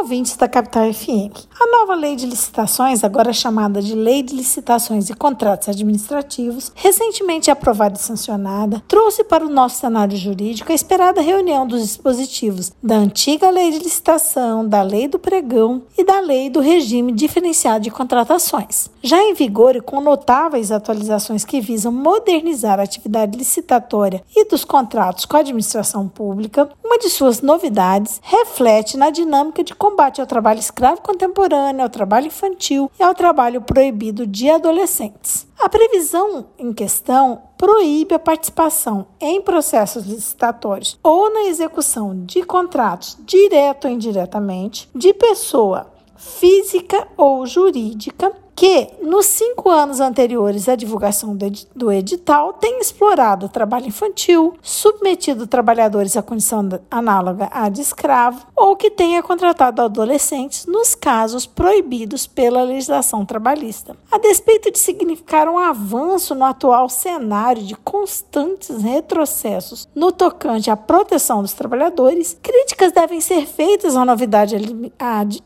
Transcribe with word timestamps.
ouvintes 0.00 0.34
da 0.34 0.48
Capital 0.48 0.90
FM. 0.94 1.30
A 1.60 1.66
nova 1.78 1.94
lei 1.94 2.16
de 2.16 2.24
licitações, 2.24 3.04
agora 3.04 3.34
chamada 3.34 3.82
de 3.82 3.94
Lei 3.94 4.22
de 4.22 4.34
Licitações 4.34 5.10
e 5.10 5.14
Contratos 5.14 5.68
Administrativos, 5.68 6.72
recentemente 6.74 7.50
aprovada 7.50 7.96
e 7.96 8.00
sancionada, 8.00 8.82
trouxe 8.88 9.22
para 9.22 9.44
o 9.44 9.50
nosso 9.50 9.76
cenário 9.76 10.16
jurídico 10.16 10.72
a 10.72 10.74
esperada 10.74 11.20
reunião 11.20 11.66
dos 11.66 11.82
dispositivos 11.82 12.72
da 12.82 12.96
antiga 12.96 13.50
Lei 13.50 13.72
de 13.72 13.78
Licitação, 13.80 14.66
da 14.66 14.80
Lei 14.80 15.06
do 15.06 15.18
Pregão 15.18 15.82
e 15.98 16.02
da 16.02 16.18
Lei 16.18 16.48
do 16.48 16.60
Regime 16.60 17.12
Diferenciado 17.12 17.84
de 17.84 17.90
Contratações. 17.90 18.88
Já 19.02 19.22
em 19.22 19.34
vigor 19.34 19.76
e 19.76 19.82
com 19.82 20.00
notáveis 20.00 20.72
atualizações 20.72 21.44
que 21.44 21.60
visam 21.60 21.92
modernizar 21.92 22.80
a 22.80 22.84
atividade 22.84 23.36
licitatória 23.36 24.24
e 24.34 24.46
dos 24.46 24.64
contratos 24.64 25.26
com 25.26 25.36
a 25.36 25.40
administração 25.40 26.08
pública, 26.08 26.70
uma 26.82 26.98
de 26.98 27.10
suas 27.10 27.42
novidades 27.42 28.18
reflete 28.22 28.96
na 28.96 29.10
dinâmica 29.10 29.62
de 29.62 29.74
combate 29.90 30.20
ao 30.20 30.26
trabalho 30.26 30.60
escravo 30.60 31.02
contemporâneo, 31.02 31.82
ao 31.82 31.90
trabalho 31.90 32.28
infantil 32.28 32.90
e 32.98 33.02
ao 33.02 33.12
trabalho 33.12 33.60
proibido 33.60 34.24
de 34.24 34.48
adolescentes. 34.48 35.46
A 35.58 35.68
previsão 35.68 36.46
em 36.56 36.72
questão 36.72 37.42
proíbe 37.58 38.14
a 38.14 38.18
participação 38.18 39.08
em 39.20 39.42
processos 39.42 40.06
licitatórios 40.06 40.98
ou 41.02 41.32
na 41.32 41.42
execução 41.44 42.24
de 42.24 42.42
contratos, 42.44 43.18
direto 43.26 43.86
ou 43.86 43.90
indiretamente, 43.90 44.88
de 44.94 45.12
pessoa 45.12 45.90
física 46.16 47.08
ou 47.16 47.44
jurídica 47.46 48.32
que, 48.60 48.90
nos 49.00 49.24
cinco 49.24 49.70
anos 49.70 50.00
anteriores 50.00 50.68
à 50.68 50.76
divulgação 50.76 51.34
do 51.74 51.90
edital, 51.90 52.52
tem 52.52 52.78
explorado 52.78 53.46
o 53.46 53.48
trabalho 53.48 53.86
infantil, 53.86 54.52
submetido 54.60 55.46
trabalhadores 55.46 56.14
à 56.14 56.20
condição 56.22 56.68
análoga 56.90 57.48
à 57.50 57.70
de 57.70 57.80
escravo 57.80 58.46
ou 58.54 58.76
que 58.76 58.90
tenha 58.90 59.22
contratado 59.22 59.80
adolescentes 59.80 60.66
nos 60.66 60.94
casos 60.94 61.46
proibidos 61.46 62.26
pela 62.26 62.62
legislação 62.62 63.24
trabalhista. 63.24 63.96
A 64.12 64.18
despeito 64.18 64.70
de 64.70 64.78
significar 64.78 65.48
um 65.48 65.58
avanço 65.58 66.34
no 66.34 66.44
atual 66.44 66.90
cenário 66.90 67.62
de 67.62 67.74
constantes 67.76 68.82
retrocessos 68.82 69.88
no 69.94 70.12
tocante 70.12 70.70
à 70.70 70.76
proteção 70.76 71.40
dos 71.40 71.54
trabalhadores, 71.54 72.36
críticas 72.42 72.92
devem 72.92 73.22
ser 73.22 73.46
feitas 73.46 73.96
à 73.96 74.04
novidade 74.04 74.54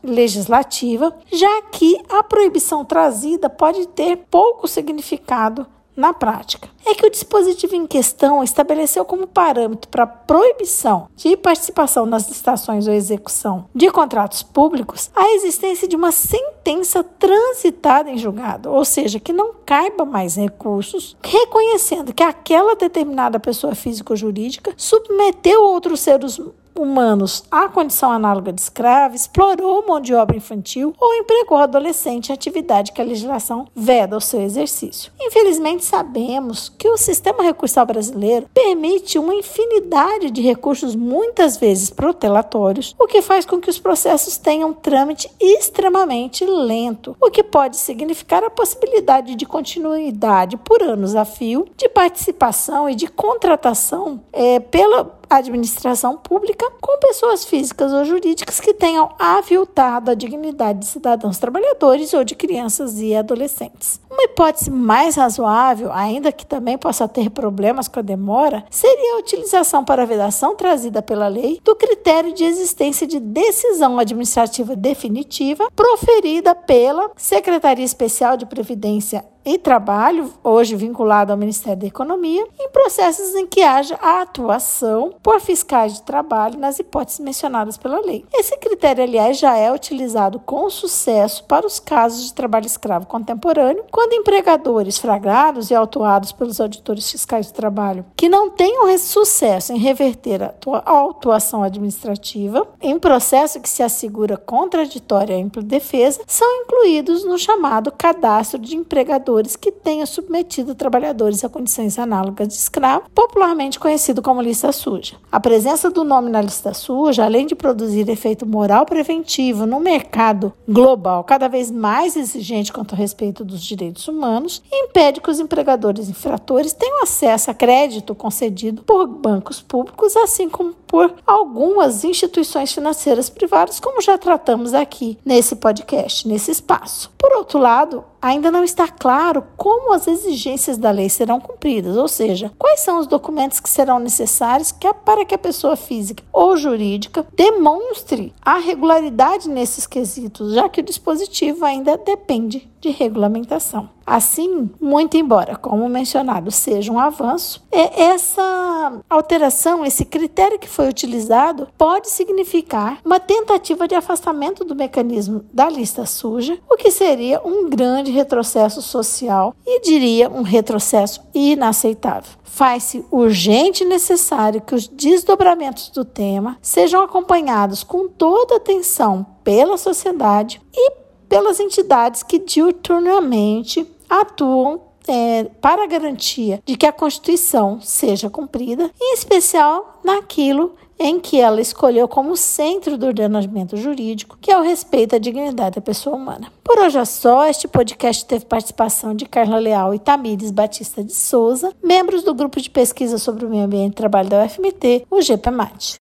legislativa, 0.03 1.15
já 1.31 1.61
que 1.71 1.97
a 2.09 2.21
proibição 2.21 2.83
trazida 2.83 3.04
trazida 3.05 3.49
pode 3.49 3.87
ter 3.89 4.17
pouco 4.31 4.67
significado 4.67 5.67
na 5.95 6.11
prática. 6.11 6.67
É 6.85 6.93
que 6.93 7.05
o 7.05 7.09
dispositivo 7.09 7.75
em 7.75 7.87
questão 7.87 8.43
estabeleceu 8.43 9.05
como 9.05 9.27
parâmetro 9.27 9.89
para 9.89 10.05
proibição 10.05 11.07
de 11.15 11.37
participação 11.37 12.05
nas 12.05 12.27
licitações 12.27 12.87
ou 12.87 12.93
execução 12.93 13.67
de 13.73 13.89
contratos 13.91 14.43
públicos 14.43 15.09
a 15.15 15.33
existência 15.35 15.87
de 15.87 15.95
uma 15.95 16.11
sentença 16.11 17.03
transitada 17.03 18.09
em 18.09 18.17
julgado, 18.17 18.71
ou 18.71 18.83
seja, 18.83 19.19
que 19.19 19.31
não 19.31 19.53
caiba 19.65 20.03
mais 20.03 20.35
recursos, 20.35 21.15
reconhecendo 21.23 22.13
que 22.13 22.23
aquela 22.23 22.75
determinada 22.75 23.39
pessoa 23.39 23.73
física 23.73 24.11
ou 24.11 24.17
jurídica 24.17 24.73
submeteu 24.75 25.63
outros 25.63 26.01
seres 26.01 26.39
humanos 26.75 27.43
à 27.49 27.67
condição 27.67 28.11
análoga 28.11 28.51
de 28.51 28.61
escravo, 28.61 29.15
explorou 29.15 29.85
mão 29.87 29.99
de 29.99 30.13
obra 30.13 30.37
infantil 30.37 30.93
ou 30.99 31.15
empregou 31.15 31.57
adolescente 31.57 32.29
em 32.29 32.33
atividade 32.33 32.91
que 32.91 33.01
a 33.01 33.05
legislação 33.05 33.67
veda 33.75 34.15
ao 34.15 34.21
seu 34.21 34.41
exercício. 34.41 35.11
Infelizmente, 35.19 35.83
sabemos 35.83 36.69
que 36.77 36.89
o 36.89 36.97
sistema 36.97 37.43
recursal 37.43 37.85
brasileiro 37.85 38.47
permite 38.53 39.17
uma 39.17 39.33
infinidade 39.33 40.29
de 40.31 40.41
recursos, 40.41 40.95
muitas 40.95 41.57
vezes 41.57 41.89
protelatórios, 41.89 42.95
o 42.99 43.07
que 43.07 43.21
faz 43.21 43.45
com 43.45 43.59
que 43.59 43.69
os 43.69 43.79
processos 43.79 44.37
tenham 44.37 44.69
um 44.69 44.73
trâmite 44.73 45.29
extremamente 45.39 46.45
lento, 46.45 47.15
o 47.21 47.29
que 47.29 47.43
pode 47.43 47.77
significar 47.77 48.43
a 48.43 48.49
possibilidade 48.49 49.35
de 49.35 49.45
continuidade 49.45 50.57
por 50.57 50.81
anos 50.81 51.15
a 51.15 51.25
fio 51.25 51.67
de 51.77 51.87
participação 51.89 52.89
e 52.89 52.95
de 52.95 53.07
contratação 53.07 54.21
é, 54.31 54.59
pela 54.59 55.03
administração 55.29 56.17
pública 56.17 56.69
com 56.81 56.99
pessoas 56.99 57.45
físicas 57.45 57.91
ou 57.91 58.05
jurídicas 58.05 58.59
que 58.59 58.73
tenham 58.73 59.09
aviltado 59.19 60.11
a 60.11 60.13
dignidade 60.13 60.79
de 60.79 60.85
cidadãos 60.85 61.37
trabalhadores 61.37 62.13
ou 62.13 62.23
de 62.23 62.35
crianças 62.35 62.99
e 62.99 63.15
adolescentes. 63.15 63.99
Uma 64.09 64.23
hipótese 64.23 64.71
mais 64.71 65.15
razoável, 65.15 65.91
ainda 65.91 66.31
que 66.31 66.45
também 66.45 66.77
possa 66.77 67.07
ter 67.07 67.29
problemas 67.29 67.87
com 67.87 67.99
a 67.99 68.03
demora, 68.03 68.63
seria 68.69 69.15
a 69.15 69.19
utilização 69.19 69.83
para 69.83 70.03
a 70.03 70.05
vedação 70.05 70.55
trazida 70.55 71.01
pela 71.01 71.27
lei 71.27 71.59
do 71.63 71.75
critério 71.75 72.33
de 72.33 72.43
existência 72.43 73.05
de 73.05 73.19
decisão 73.19 73.99
administrativa 73.99 74.75
definitiva 74.75 75.69
proferida 75.75 76.55
pela 76.55 77.11
Secretaria 77.17 77.85
Especial 77.85 78.37
de 78.37 78.45
Previdência 78.45 79.23
e 79.45 79.59
trabalho, 79.59 80.33
hoje 80.43 80.75
vinculado 80.75 81.31
ao 81.31 81.37
Ministério 81.37 81.81
da 81.81 81.87
Economia, 81.87 82.47
em 82.59 82.69
processos 82.69 83.35
em 83.35 83.45
que 83.45 83.61
haja 83.61 83.95
a 84.01 84.21
atuação 84.21 85.13
por 85.21 85.39
fiscais 85.39 85.93
de 85.93 86.01
trabalho 86.01 86.57
nas 86.57 86.79
hipóteses 86.79 87.19
mencionadas 87.19 87.77
pela 87.77 87.99
lei. 87.99 88.25
Esse 88.33 88.57
critério, 88.57 89.03
aliás, 89.03 89.37
já 89.37 89.55
é 89.55 89.71
utilizado 89.71 90.39
com 90.39 90.67
sucesso 90.69 91.43
para 91.43 91.67
os 91.67 91.79
casos 91.79 92.25
de 92.25 92.33
trabalho 92.33 92.65
escravo 92.65 93.05
contemporâneo, 93.05 93.85
quando 93.91 94.13
empregadores 94.13 94.97
flagrados 94.97 95.69
e 95.69 95.75
autuados 95.75 96.31
pelos 96.31 96.59
auditores 96.59 97.11
fiscais 97.11 97.47
de 97.47 97.53
trabalho 97.53 98.05
que 98.15 98.27
não 98.27 98.49
tenham 98.49 98.95
sucesso 98.97 99.73
em 99.73 99.77
reverter 99.77 100.41
a 100.41 100.53
autuação 100.85 101.61
administrativa 101.63 102.67
em 102.81 102.97
processo 102.97 103.59
que 103.59 103.69
se 103.69 103.83
assegura 103.83 104.37
contraditória 104.37 105.35
à 105.35 105.39
ampla 105.39 105.61
defesa, 105.61 106.21
são 106.25 106.47
incluídos 106.61 107.23
no 107.25 107.37
chamado 107.37 107.91
cadastro 107.91 108.59
de 108.59 108.75
empregadores 108.75 109.34
que 109.55 109.71
tenha 109.71 110.05
submetido 110.05 110.73
trabalhadores 110.73 111.43
a 111.43 111.49
condições 111.49 111.99
análogas 111.99 112.47
de 112.47 112.53
escravo, 112.53 113.09
popularmente 113.13 113.79
conhecido 113.79 114.21
como 114.21 114.41
lista 114.41 114.71
suja. 114.71 115.15
A 115.31 115.39
presença 115.39 115.89
do 115.89 116.03
nome 116.03 116.29
na 116.29 116.41
lista 116.41 116.73
suja, 116.73 117.25
além 117.25 117.45
de 117.45 117.55
produzir 117.55 118.07
efeito 118.07 118.45
moral 118.45 118.85
preventivo 118.85 119.65
no 119.65 119.79
mercado 119.79 120.53
global 120.67 121.23
cada 121.23 121.47
vez 121.47 121.69
mais 121.69 122.15
exigente 122.15 122.71
quanto 122.71 122.93
ao 122.93 122.97
respeito 122.97 123.43
dos 123.43 123.61
direitos 123.61 124.07
humanos, 124.07 124.63
impede 124.71 125.19
que 125.19 125.29
os 125.29 125.39
empregadores 125.39 126.07
infratores 126.07 126.71
tenham 126.71 127.03
acesso 127.03 127.51
a 127.51 127.53
crédito 127.53 128.15
concedido 128.15 128.83
por 128.83 129.07
bancos 129.07 129.61
públicos, 129.61 130.15
assim 130.15 130.49
como 130.49 130.73
por 130.95 131.13
algumas 131.27 132.05
instituições 132.05 132.71
financeiras 132.71 133.29
privadas, 133.29 133.81
como 133.81 134.01
já 134.01 134.17
tratamos 134.17 134.73
aqui 134.73 135.17
nesse 135.25 135.57
podcast, 135.57 136.25
nesse 136.25 136.51
espaço. 136.51 137.11
Por 137.17 137.33
outro 137.33 137.59
lado, 137.59 138.05
ainda 138.21 138.49
não 138.49 138.63
está 138.63 138.87
claro 138.87 139.43
como 139.57 139.91
as 139.91 140.07
exigências 140.07 140.77
da 140.77 140.91
lei 140.91 141.09
serão 141.09 141.37
cumpridas, 141.37 141.97
ou 141.97 142.07
seja, 142.07 142.49
quais 142.57 142.79
são 142.79 142.97
os 142.97 143.07
documentos 143.07 143.59
que 143.59 143.69
serão 143.69 143.99
necessários 143.99 144.73
para 145.03 145.25
que 145.25 145.35
a 145.35 145.37
pessoa 145.37 145.75
física 145.75 146.23
ou 146.31 146.55
jurídica 146.55 147.27
demonstre 147.35 148.33
a 148.41 148.57
regularidade 148.57 149.49
nesses 149.49 149.85
quesitos, 149.85 150.53
já 150.53 150.69
que 150.69 150.79
o 150.79 150.85
dispositivo 150.85 151.65
ainda 151.65 151.97
depende 151.97 152.69
de 152.85 152.91
regulamentação. 152.91 153.89
Assim, 154.05 154.69
muito 154.79 155.17
embora, 155.17 155.55
como 155.55 155.89
mencionado, 155.89 156.51
seja 156.51 156.91
um 156.91 156.99
avanço, 156.99 157.65
é 157.71 158.03
essa 158.03 159.01
alteração, 159.09 159.83
esse 159.83 160.05
critério 160.05 160.59
que 160.59 160.69
foi 160.69 160.87
utilizado, 160.87 161.67
pode 161.75 162.11
significar 162.11 162.99
uma 163.03 163.19
tentativa 163.19 163.87
de 163.87 163.95
afastamento 163.95 164.63
do 164.63 164.75
mecanismo 164.75 165.43
da 165.51 165.67
lista 165.67 166.05
suja, 166.05 166.59
o 166.69 166.77
que 166.77 166.91
seria 166.91 167.41
um 167.43 167.67
grande 167.67 168.11
retrocesso 168.11 168.79
social 168.79 169.55
e 169.65 169.81
diria 169.81 170.29
um 170.29 170.43
retrocesso 170.43 171.21
inaceitável. 171.33 172.31
Faz-se 172.43 173.03
urgente 173.11 173.83
e 173.83 173.87
necessário 173.87 174.61
que 174.61 174.75
os 174.75 174.87
desdobramentos 174.87 175.89
do 175.89 176.05
tema 176.05 176.57
sejam 176.61 177.01
acompanhados 177.01 177.83
com 177.83 178.07
toda 178.07 178.57
atenção 178.57 179.25
pela 179.43 179.77
sociedade 179.77 180.61
e 180.73 181.04
pelas 181.27 181.59
entidades 181.59 182.23
que 182.23 182.39
diuturnamente 182.39 183.85
atuam 184.09 184.81
é, 185.07 185.45
para 185.61 185.85
garantia 185.85 186.61
de 186.65 186.75
que 186.75 186.85
a 186.85 186.91
Constituição 186.91 187.79
seja 187.81 188.29
cumprida, 188.29 188.89
em 188.99 189.13
especial 189.13 189.99
naquilo 190.03 190.75
em 190.97 191.19
que 191.19 191.39
ela 191.39 191.59
escolheu 191.59 192.07
como 192.07 192.37
centro 192.37 192.97
do 192.97 193.07
ordenamento 193.07 193.75
jurídico, 193.75 194.37
que 194.39 194.51
é 194.51 194.57
o 194.57 194.63
respeito 194.63 195.15
à 195.15 195.19
dignidade 195.19 195.75
da 195.75 195.81
pessoa 195.81 196.15
humana. 196.15 196.51
Por 196.63 196.79
hoje 196.79 196.97
é 196.97 197.05
só, 197.05 197.45
este 197.45 197.67
podcast 197.67 198.25
teve 198.25 198.45
participação 198.45 199.13
de 199.13 199.25
Carla 199.25 199.57
Leal 199.57 199.93
e 199.93 199.99
Tamires 199.99 200.51
Batista 200.51 201.03
de 201.03 201.13
Souza, 201.13 201.73
membros 201.83 202.23
do 202.23 202.33
grupo 202.33 202.59
de 202.61 202.69
pesquisa 202.69 203.17
sobre 203.17 203.45
o 203.45 203.49
meio 203.49 203.65
ambiente 203.65 203.91
e 203.91 203.95
trabalho 203.95 204.29
da 204.29 204.45
UFMT, 204.45 205.05
o 205.11 205.21
GPMAT. 205.21 205.93